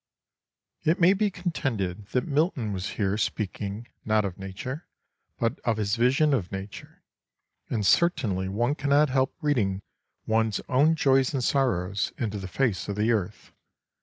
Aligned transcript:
It 0.83 0.99
may 0.99 1.13
be 1.13 1.29
contended 1.29 2.07
that 2.07 2.25
Milton 2.25 2.73
was 2.73 2.89
here 2.97 3.19
speaking, 3.19 3.87
not 4.03 4.25
of 4.25 4.39
nature, 4.39 4.87
but 5.37 5.59
of 5.59 5.77
his 5.77 5.95
vision 5.95 6.33
of 6.33 6.51
nature; 6.51 7.03
and 7.69 7.85
certainly 7.85 8.49
one 8.49 8.73
cannot 8.73 9.09
help 9.11 9.35
reading 9.41 9.83
one's 10.25 10.59
own 10.67 10.95
joys 10.95 11.35
and 11.35 11.43
sorrows 11.43 12.13
into 12.17 12.39
the 12.39 12.47
face 12.47 12.89
of 12.89 12.95
the 12.95 13.11
earth. 13.11 13.51